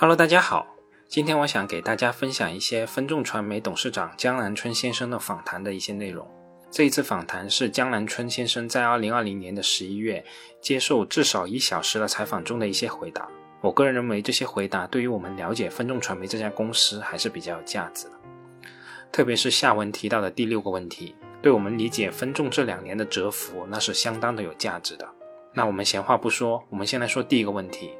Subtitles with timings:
[0.00, 0.66] Hello，大家好，
[1.08, 6.26] 今天我想给大家分享一些分众传媒董事长江南春先生的访谈的一些内容。
[6.70, 10.24] 这一次访谈是江南春先生在2020年的11月
[10.58, 13.28] 接受至少一小时的采访中的一些回答。
[13.60, 18.12] 我个人认为这些回答对于我们了解分众传媒这家公司还是比较有价值的，
[19.12, 25.06] 特别是下文提到的第六个问题，对我们理解分众这两年的蛰伏那是相当的有价值的。
[25.52, 27.90] 那我们闲话不说，我们先来说第一个问题。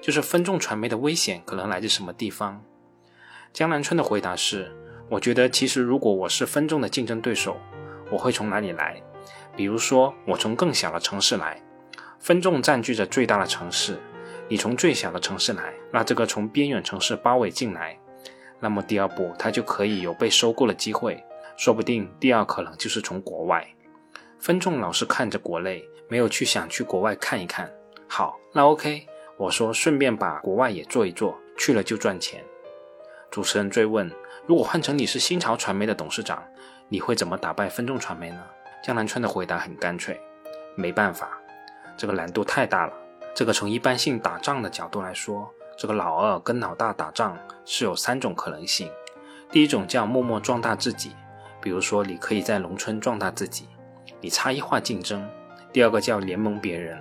[0.00, 2.62] 就是分众传媒的危险可能来自什么地方？
[3.52, 4.70] 江南春的回答是：
[5.08, 7.56] 我觉得其实如果我是分众的竞争对手，
[8.10, 9.02] 我会从哪里来？
[9.56, 11.60] 比如说我从更小的城市来，
[12.18, 13.98] 分众占据着最大的城市，
[14.48, 17.98] 你从最小的城市来，那这个从边远城市包围进来，
[18.60, 21.22] 那么第二步他就可以有被收购的机会，
[21.56, 23.66] 说不定第二可能就是从国外。
[24.38, 27.68] 分众老是看着国内，没有去想去国外看一看。
[28.06, 29.04] 好，那 OK。
[29.38, 32.44] 我说，顺便把国外也做一做，去了就赚钱。
[33.30, 34.10] 主持人追问：
[34.46, 36.42] 如果换成你是新潮传媒的董事长，
[36.88, 38.44] 你会怎么打败分众传媒呢？
[38.82, 40.20] 江南春的回答很干脆：
[40.74, 41.38] 没办法，
[41.96, 42.92] 这个难度太大了。
[43.32, 48.90] 这个从一般性打仗的角度来说，这个老二跟老大打仗是有三种可能性。
[49.52, 51.14] 第一种叫默默壮大自己，
[51.62, 53.68] 比如说你可以在农村壮大自己，
[54.20, 55.24] 你差异化竞争。
[55.72, 57.00] 第二个叫联盟别人，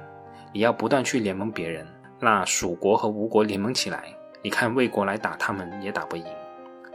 [0.54, 1.88] 你要不断去联盟别人。
[2.20, 4.06] 那蜀国和吴国联盟起来，
[4.42, 6.26] 你看魏国来打他们也打不赢，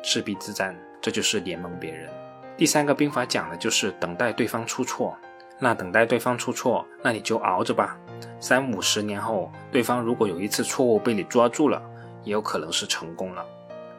[0.03, 2.11] 赤壁之战，这就是联盟别人。
[2.57, 5.17] 第三个兵法讲的就是等待对方出错，
[5.59, 7.97] 那等待对方出错，那你就熬着吧。
[8.41, 11.81] 三五十年后，对方如果有一次错误被你抓住了，
[12.25, 13.47] 也有可能是成功了。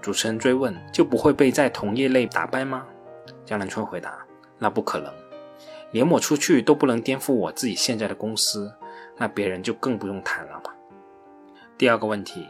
[0.01, 2.85] 主持人追问，就不会被在同业内打败吗？
[3.45, 4.17] 江南春回答，
[4.59, 5.09] 那不可能，
[5.91, 8.73] 连我出去都不能颠覆我自己现在的公司，
[9.17, 10.72] 那别人就更不用谈了嘛。
[11.75, 12.47] 第二个问题，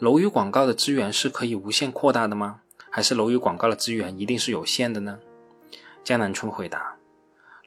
[0.00, 2.60] 楼宇广告的资源是可以无限扩大的吗？
[2.90, 5.20] 还是楼宇广告的资源一定是有限的呢？
[6.02, 6.96] 江南春回答：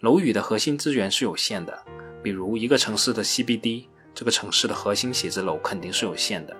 [0.01, 1.83] 楼宇的核心资源是有限的，
[2.21, 6.53] 比如一个城市的 CBD，这个城市的核心写字楼肯定是有限的。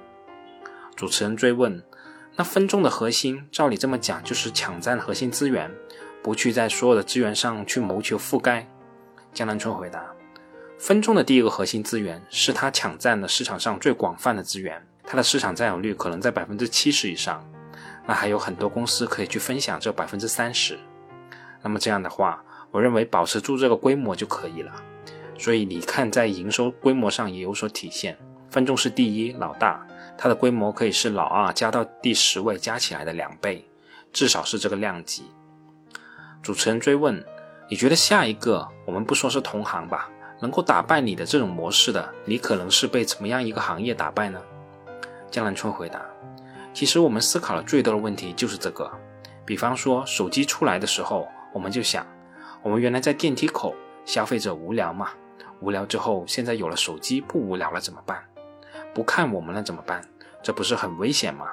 [0.96, 1.84] 主持人追问：
[2.38, 5.70] 那分众的核心，照你这么讲，就是抢占核心资源，
[6.24, 8.70] 不去在所有的资源上去谋求覆盖？
[9.34, 10.16] 江南春回答。
[10.84, 17.42] 分众的第一个核心资源是它抢占了市场上最广泛的资源，它的市场占有率可能在百分之七十以上。
[18.06, 20.78] 那还有很多公司可以去分享这百分之三十。
[21.62, 24.74] 那么这样的话，我认为保持住这个规模就可以了。
[25.40, 28.18] 所以你看，在营收规模上也有所体现。
[28.50, 33.66] 分众是第一老大，它的规模可以是老二加到第十位加起来的两倍，
[34.12, 35.24] 至少是这个量级。
[36.42, 37.24] 主持人追问：
[37.70, 40.10] 你觉得下一个，我们不说是同行吧？
[40.44, 44.42] 能够打败你的这种模式的，你可能是被怎么样一个行业打败呢？
[45.32, 46.06] 江南春回答：
[46.74, 48.92] 其实我们思考了最多的问题就是这个。
[49.46, 52.06] 比方说手机出来的时候，我们就想，
[52.62, 53.74] 我们原来在电梯口，
[54.04, 55.12] 消费者无聊嘛，
[55.62, 58.22] 无聊之后，现在有了手机不无聊了怎么办？
[58.94, 60.02] 不看我们了怎么办？
[60.42, 61.46] 这不是很危险吗？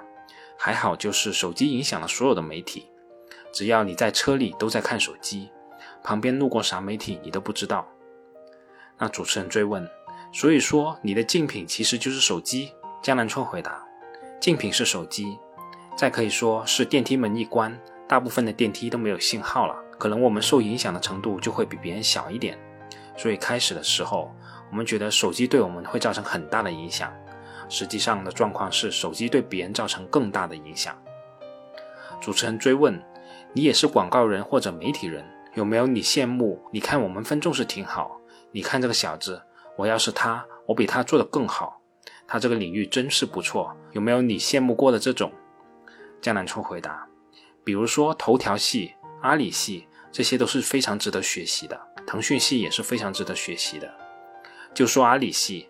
[0.59, 2.89] 还好就是手机影响了所有的媒体，
[3.53, 5.49] 只要你在车里都在看手机，
[6.03, 7.87] 旁边路过啥媒体你都不知道。
[9.01, 9.89] 那主持人追问
[10.31, 12.73] ：“所以说你的竞品其实就是手机？”
[13.03, 13.83] 江南春回答
[14.39, 15.39] ：“竞品是手机，
[15.97, 22.59] 再可以说是电梯门一关，大部分的电梯都没有信号了，可能我们受影响的程度就会比别人小一点。
[23.17, 24.31] 所以开始的时候，
[24.71, 27.11] 我们觉得手机对我们会造成很大的影响，
[27.71, 30.95] 实际上的状况是手机对别人造成更大的影响。”
[32.21, 33.03] 主持人追问
[33.55, 35.25] ：“你也是广告人或者媒体人，
[35.55, 36.61] 有没有你羡慕？
[36.71, 38.20] 你看我们分众是挺好。”
[38.53, 39.43] 你看这个小子，
[39.77, 41.81] 我要是他，我比他做的更好。
[42.27, 45.33] 他这个领域真是不错，有没有你羡慕过的这种？
[46.21, 47.07] 江南春回答：
[47.65, 51.81] 比如说头条系、阿里系，这些都是非常值得学习的。
[52.07, 53.93] 腾讯系也是非常值得学习的。
[54.75, 55.69] 就说阿里系，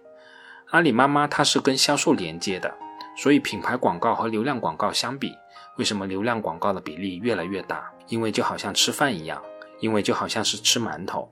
[0.71, 2.75] 阿里妈妈它是跟销售连接的，
[3.17, 5.35] 所以品牌广告和流量广告相比，
[5.77, 7.91] 为什么流量广告的比例越来越大？
[8.09, 9.43] 因为就好像吃饭一样，
[9.81, 11.31] 因为就好像是吃馒头。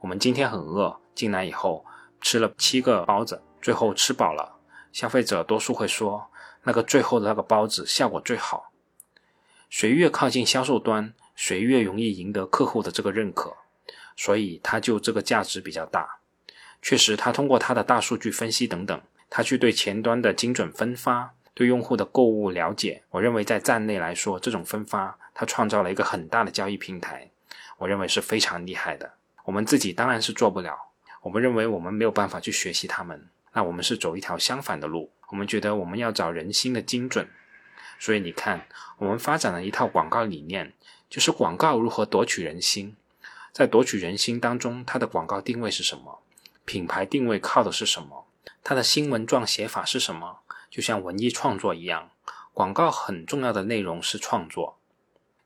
[0.00, 1.84] 我们今天很饿，进来以后
[2.20, 4.56] 吃了七个包子，最后吃饱了。
[4.92, 6.30] 消费者多数会说，
[6.62, 8.72] 那个最后的那个包子效果最好。
[9.68, 13.54] 谁越靠近销售端，谁越容易赢得客户的这个认可，
[14.16, 16.18] 所以他就这个价值比较大。
[16.80, 23.02] 确实，他通过他的大数据分析等等，他去对前端的精准分发，对用户的购物了解。
[23.10, 27.30] 我认为在站内来说，这种分发，他创造了一个很大的交易平台，
[27.78, 29.17] 我认为是非常厉害的。
[29.48, 30.78] 我们自己当然是做不了，
[31.22, 35.10] 我们认为我们没有办法去学习他们，那我们是走一条相反的路。
[35.30, 37.30] 我们觉得我们要找人心的精准，
[37.98, 38.68] 所以你看，
[38.98, 40.74] 我们发展了一套广告理念，
[41.08, 42.94] 就是广告如何夺取人心。
[43.50, 46.18] 在夺取人心当中，它的广告定位是什么？
[46.66, 48.26] 品牌定位靠的是什么？
[48.62, 50.40] 它的新闻状写法是什么？
[50.70, 52.10] 就像文艺创作一样，
[52.52, 54.76] 广告很重要的内容是创作。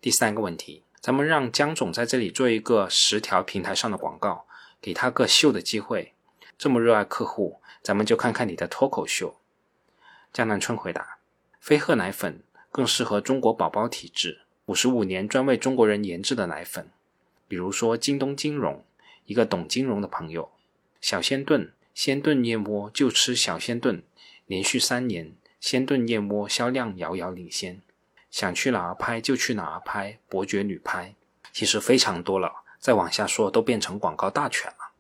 [0.01, 4.47] 第三个问题，咱们让江总在这里做一个十条平台上的广告，
[4.81, 6.13] 给他个秀的机会。
[6.57, 9.37] 这么热爱客户，咱们就看看你的脱口秀。
[10.33, 11.19] 江南春回答：
[11.59, 16.89] 飞鹤奶粉更适合中国宝宝体质，五十五年专为中国人研制的奶粉。
[17.49, 18.85] 比如说京东金融，
[19.27, 20.53] 一个懂金融的朋友，
[21.01, 24.05] 小鲜炖鲜炖燕窝就吃小鲜炖，
[24.47, 27.83] 连续三年鲜炖燕窝销量遥遥领先。
[28.33, 31.15] 想去哪儿拍就去哪儿拍，伯爵旅拍，
[31.53, 32.51] 其实非常多了，
[32.81, 34.93] 再往下说都变成广告大全了。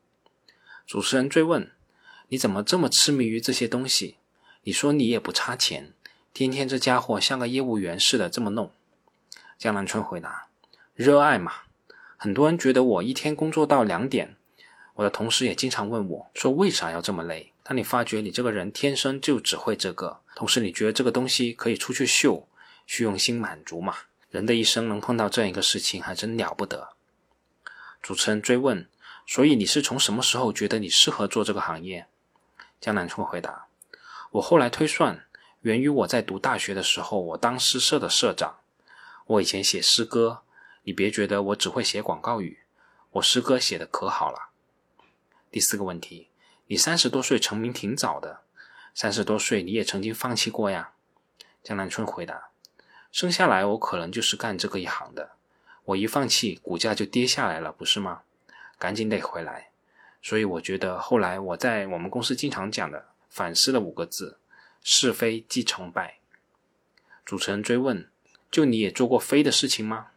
[0.86, 1.72] 主持人追问：
[2.28, 4.18] 你怎么这么痴迷于这些东西？
[4.64, 5.94] 你说你也不差钱，
[6.34, 8.70] 天天这家伙像个业务员似的这么弄。
[9.56, 10.48] 江南春回答：
[10.94, 11.52] 热爱嘛。
[12.18, 14.36] 很多人觉得我一天工作到两点，
[14.96, 17.52] 我的同事也经常问我，说为啥要这么累？
[17.62, 22.46] 当你发觉你这个人天生就只会这个，同时你觉得这个东西可以出去秀，
[22.94, 23.96] 虚荣心满足嘛？
[24.28, 26.90] 人的一生能碰到这样一个事情，还真了不得。
[28.02, 28.86] 主持人追问，
[29.26, 32.06] 所以你是从什么时候觉得你适合做这个行业？
[32.82, 33.68] 江南春回答。
[34.32, 35.24] 我后来推算，
[35.62, 38.58] 源于我在读大学的时候，我当诗社的社长。
[39.24, 40.42] 我以前写诗歌，
[40.82, 42.58] 你别觉得我只会写广告语，
[43.12, 44.50] 我诗歌写的可好了。
[45.50, 46.28] 第四个问题，
[46.66, 48.42] 你三十多岁成名挺早的，
[48.94, 50.92] 三十多岁你也曾经放弃过呀？
[51.62, 52.50] 江南春回答：
[53.12, 55.30] 生下来我可能就是干这个一行的，
[55.84, 58.22] 我一放弃，股价就跌下来了，不是吗？
[58.78, 59.68] 赶紧得回来。
[60.20, 63.06] 所以我觉得后来我在我们公司经常讲的。
[63.34, 64.36] 反思了五个字：
[64.82, 66.18] 是非即成败。
[67.24, 68.10] 主持人追问
[68.52, 70.08] ：“就你也做过飞的事情吗？”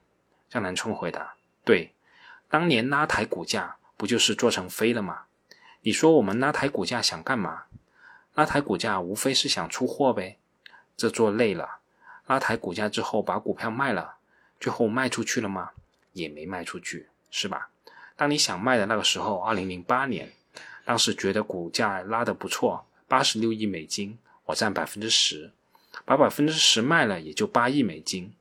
[0.51, 1.93] 江南春回答：“对，
[2.49, 5.27] 当年拉抬股价不就是做成飞了吗？
[5.79, 7.67] 你说我们拉抬股价想干嘛？
[8.33, 10.37] 拉抬股价无非是想出货呗。
[10.97, 11.79] 这做累了，
[12.27, 14.15] 拉抬股价之后把股票卖了，
[14.59, 15.71] 最后卖出去了吗？
[16.13, 17.69] 也没卖出去，是吧？
[18.15, 20.31] 当你想卖的那个时候，二零零八年，
[20.85, 25.51] 当时觉得股价拉得不错。”八十六亿美金，我占百分之十，
[26.05, 28.33] 把百分之十卖了也就八亿美金。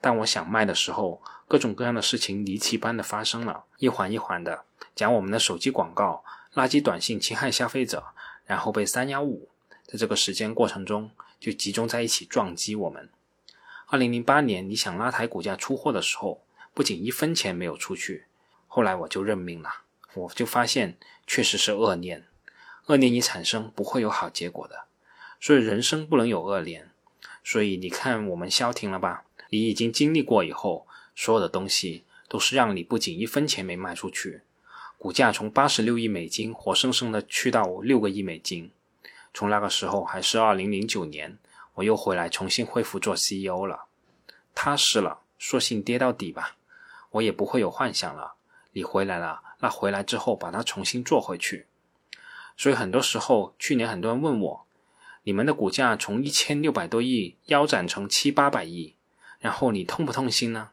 [0.00, 4.62] 但我想卖的时候，各种各样的事情离奇般的发生了，一环一环的，
[4.94, 6.22] 讲我们的手机广告、
[6.54, 8.04] 垃圾短信侵害消费者，
[8.46, 9.48] 然后被三幺五
[9.84, 11.10] 在这个时间过程中
[11.40, 13.10] 就集中在一起撞击我们。
[13.86, 18.24] 二零零八年，你想拉抬股价出货的时候，不仅一分钱没有出去，
[18.66, 19.70] 后来我就认命了，
[20.14, 20.96] 我就发现
[21.26, 22.24] 确实是恶念。
[22.86, 24.84] 恶念一产生，不会有好结果的，
[25.40, 26.90] 所以人生不能有恶念。
[27.42, 29.24] 所以你看，我们消停了吧？
[29.50, 34.42] 你已经经历过以后，所有的东西都是让你不仅一分钱没卖出去，
[34.98, 38.70] 股价从八十六亿美金活生生的去到六个亿美金。
[39.32, 41.38] 从那个时候还是二零零九年，
[41.74, 43.86] 我又回来重新恢复做 CEO 了，
[44.54, 46.56] 踏实了，索性跌到底吧，
[47.10, 48.34] 我也不会有幻想了。
[48.72, 51.66] 你回来了，那回来之后把它重新做回去。
[52.56, 54.66] 所以很多时候，去年很多人问我，
[55.24, 58.94] 你们的股价从一千六百多亿腰斩成七八百亿，
[59.40, 60.70] 然后你痛不痛心呢？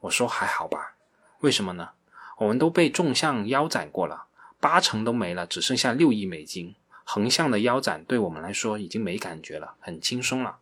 [0.00, 0.96] 我说还好吧，
[1.40, 1.90] 为什么呢？
[2.38, 4.26] 我们都被纵向腰斩过了，
[4.58, 6.74] 八成都没了，只剩下六亿美金。
[7.04, 10.58] 横向的腰斩对我们来说已经没感觉了，很轻松了。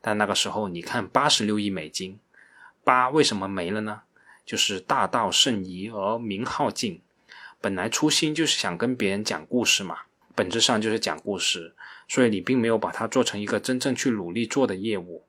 [0.00, 2.20] 但那个时候，你看八十六亿美金，
[2.84, 4.02] 八为什么没了呢？
[4.46, 7.00] 就是大道甚夷而民好径。
[7.60, 9.98] 本来初心就是想跟别人讲故事嘛，
[10.34, 11.74] 本质上就是讲故事，
[12.08, 15.24] 所以你并没有把它做成一个真正去努力做的业务。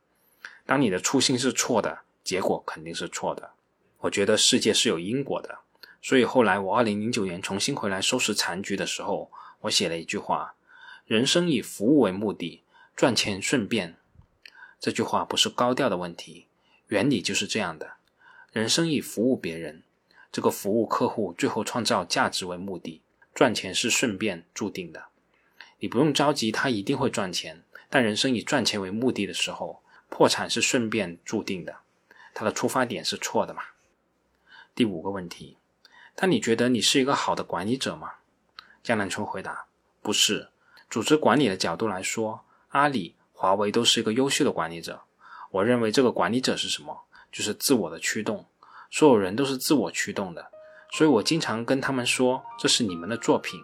[0.65, 3.51] 当你的初心是错的，结果肯定是错的。
[3.99, 5.59] 我觉得世界是有因果的，
[6.01, 9.29] 所以后来我二零零九年重新回来收拾残局的时候，
[9.61, 10.55] 我写了一句话：
[11.05, 12.63] 人生以服务为目的，
[12.95, 13.97] 赚钱顺便。
[14.79, 16.47] 这句话不是高调的问题，
[16.87, 17.93] 原理就是这样的。
[18.51, 19.83] 人生以服务别人。
[20.31, 23.01] 这个服务客户，最后创造价值为目的，
[23.35, 25.07] 赚钱是顺便注定的。
[25.79, 27.63] 你不用着急，他一定会赚钱。
[27.89, 31.79] 但人生以赚钱为目的的时候，破产是顺便注定的。
[32.33, 33.61] 他的出发点是错的嘛？
[34.73, 35.57] 第五个问题，
[36.15, 38.13] 但你觉得你是一个好的管理者吗？
[38.83, 39.65] 江南春回答：
[40.01, 40.49] 不是。
[40.89, 45.01] 组织管理的角度来说，阿里、华为都是一个优秀的管理者。
[45.51, 47.03] 我认为这个管理者是什么？
[47.31, 48.45] 就是自我的驱动。
[48.89, 50.51] 所有人都是自我驱动的，
[50.91, 53.57] 所以我经常跟他们说：“这是你们的作品。”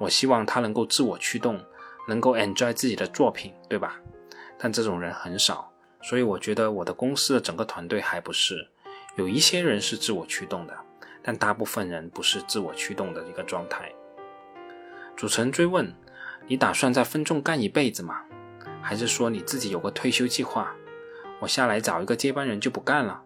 [0.00, 1.64] 我希望他能够自我驱动，
[2.08, 4.00] 能够 enjoy 自己的作品，对吧？
[4.58, 5.70] 但这种人很少，
[6.02, 8.68] 所以我觉得我的公司的整个团队还不是。
[9.14, 10.76] 有一些人是自我驱动的，
[11.22, 13.92] 但大部分人不是自我驱动的一个状态。
[15.16, 15.94] 主持人追问
[16.46, 18.22] ：“你打算在分众干一辈子吗？
[18.82, 20.74] 还是说你自己有个退休计划？
[21.40, 23.22] 我下来找一个接班人就不干了？”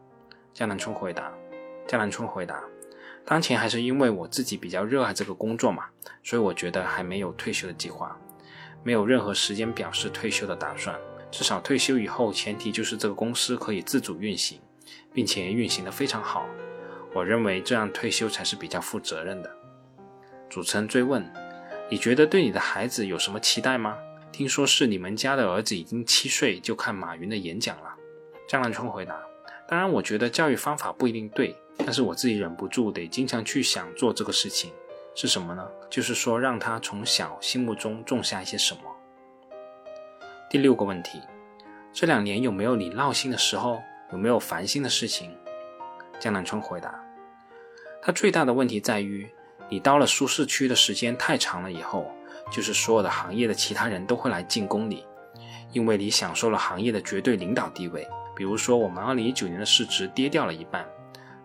[0.52, 1.32] 江南春回答
[1.86, 2.62] ：“江南春回答，
[3.24, 5.86] 当前还是因为我自己比较热爱这个工作嘛，
[6.22, 8.18] 所以我觉得还没有退休的计划，
[8.82, 10.98] 没有任何时间表示退休的打算。
[11.30, 14.60] 至少退休以后，前提就是这个公司可以自主运行。”
[15.12, 16.46] 并且运行的非常好，
[17.12, 19.50] 我认为这样退休才是比较负责任的。
[20.48, 21.30] 主持人追问
[21.90, 23.98] ：“你觉得对你的孩子有什么期待吗？
[24.30, 27.94] 听说是你们家的儿子已经七岁就看马云的演讲了。”
[28.46, 29.18] 江南春回答
[29.66, 34.70] ：“当然，我觉得教育方法不一定对，但是我自己忍不住得经常去想做这个事情，
[35.14, 35.66] 是什么呢？
[35.90, 38.80] 就是说让他从小心目中种下一些什么。”
[40.50, 41.20] 第六个问题：
[41.92, 43.80] 这两年有没有你闹心的时候？
[44.10, 45.36] 有没有烦心的事情？
[46.18, 46.98] 江南春回答
[48.00, 49.28] ：“他最大的问题在于，
[49.68, 52.10] 你到了舒适区的时间太长了以后，
[52.50, 55.04] 就是所有的行业的其他人都会来进攻你，
[55.72, 58.06] 因为你享受了行业的绝对领导地位。
[58.34, 60.86] 比如说，我们二零一九年的市值跌掉了一半，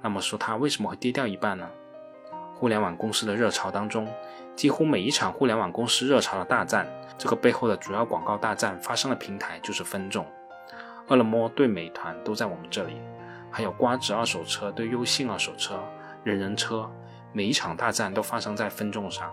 [0.02, 1.68] 那么说它为什么会跌掉一半呢？
[2.56, 4.08] 互联网公司的热潮当中，
[4.56, 6.88] 几乎每一场互联网公司热潮的大战，
[7.18, 10.26] 这个背后的主要广告大战发生的平台就是分众。”
[11.10, 12.94] 饿了么对美团都在我们这里，
[13.52, 15.78] 还有瓜子二手车对优信二手车、
[16.24, 16.90] 人人车，
[17.34, 19.30] 每一场大战都发生在分众上。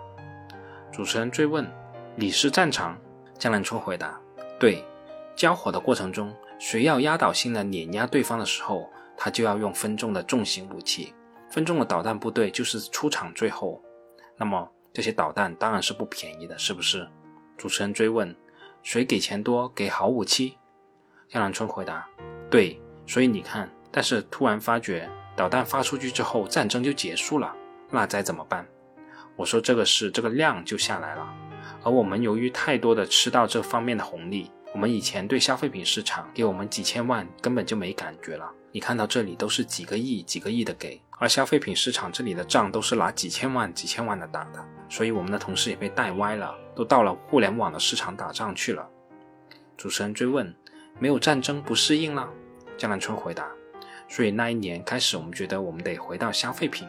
[0.91, 1.65] 主持人追问
[2.17, 2.99] ：“你是战场？”
[3.39, 4.19] 江南春回答
[4.59, 4.85] ：“对，
[5.37, 11.15] 交火的过程中，谁要压倒性的碾压对方的时候，他就要用分众的重型武器。
[11.51, 13.83] 分众的导弹部队就是出场最后。
[14.37, 17.07] 那么这些导弹当然是不便宜的，是不是？”
[17.57, 18.35] 主持人追问
[18.83, 20.57] ：“谁给钱多，给好武器？”
[21.29, 22.09] 江南春回答
[22.51, 27.55] ：“对，所以你看，但是突然发觉导弹发出去之后，战争就结束了，
[27.91, 28.67] 那该怎么办？”
[29.37, 31.27] 我说：“这个是这个量就下来了，
[31.83, 38.51] 而我们由于太多的吃到这方面的红利，我们以前对消费品市场给我们几千万根本就没感觉了。
[38.73, 48.89] 你看到这里都是几个亿、几个亿的给，而消费品市场这里的账都是拿几千万、几千万的打的，所以我们的同事也被带歪了，都到了互联网的市场打仗去了。”
[49.77, 50.55] 主持人追问。
[50.99, 52.29] 没有战争不适应了，
[52.77, 53.49] 江南春回答。
[54.07, 56.87] 所以那一年开始，我们觉得我们得回到消费品，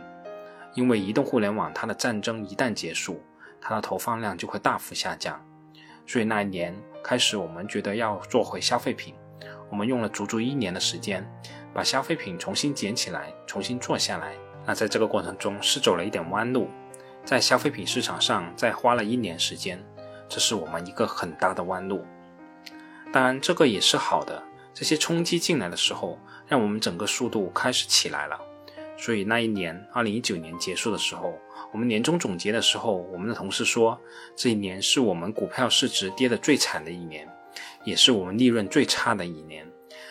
[0.74, 3.22] 因为移动互联网它的战争一旦结束，
[3.60, 5.40] 它的投放量就会大幅下降。
[6.08, 9.16] 所以那一年开始，我们觉得要做回消费品。
[9.70, 11.26] 我们用了足足一年的时间，
[11.74, 14.34] 把消费品重新捡起来，重新做下来。
[14.66, 16.70] 那在这个过程中是走了一点弯路，
[17.24, 19.82] 在消费品市场上再花了一年时间，
[20.28, 22.06] 这是我们一个很大的弯路。
[23.14, 24.44] 当然，这个也是好的。
[24.74, 28.40] 这些冲击进来的时候，让我们整个速度开始起来了。
[28.98, 31.34] 所以那一年，二零一九年结束的时候，
[31.72, 34.00] 我们年终总结的时候，我们的同事说，
[34.36, 37.28] 这一年是我们股票市值跌得最惨的一年，
[37.84, 39.66] 也是我们利润最差的一年。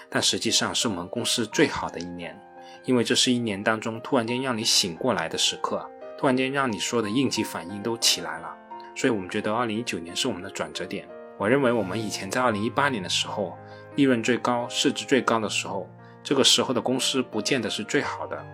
[0.08, 2.36] 但实际上是我们公司最好的一年，
[2.84, 8.56] 因为这是一年当中突然间让你醒过来的时刻，突然间让你说的应急反应都起来了。
[8.96, 11.08] 所以我们觉得二零一九年是我们的转折点。
[11.38, 13.56] 我认为我们以前在二零一八年的时候，
[13.94, 15.88] 利润最高、市值最高的时候，
[16.24, 18.44] 这个时候的公司不见得是最好的。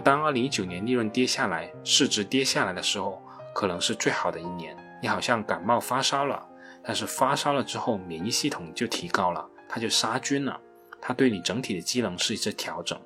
[0.00, 3.22] 当二零一九年利润跌下来、市值跌下来的时候，
[3.54, 4.76] 可能是最好的一年。
[5.00, 6.44] 你好像感冒发烧了，
[6.82, 10.60] 但是发烧了之后，免疫系统就提高了，它就杀菌了，
[11.00, 13.00] 它对你整体的机能是一次调整。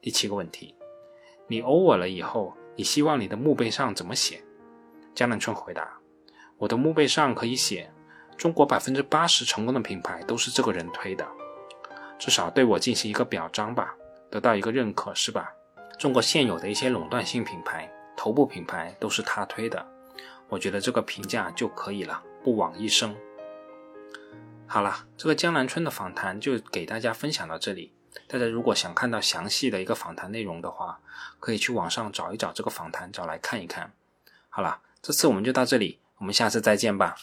[0.00, 0.74] 第七个问题，
[1.46, 4.42] 你 over 了以后，你希望你的墓碑上怎么写？
[5.14, 5.88] 江南春回答：
[6.58, 7.90] 我的墓碑上可以写。
[8.36, 11.28] 中国百分之八十成功的品牌都是这个人推的，
[12.18, 13.94] 至少对我进行一个表彰吧，
[14.30, 15.52] 得到一个认可是吧？
[16.00, 19.86] 中国现有的一些垄断性品牌、头部品牌都是他推的，
[20.48, 23.14] 我觉得这个评价就可以了，不枉一生。
[24.66, 27.92] 好了，这个江南春的访谈就给大家分享到这里。
[28.26, 31.00] 大家如果想看到详细的一个访谈内容的话，
[31.38, 33.92] 可以去网上找一找这个访谈，找来看一看。
[34.48, 37.16] 好了，这次我们就到这里，我们下次再见吧。